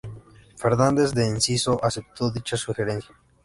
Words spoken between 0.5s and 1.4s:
Fernández de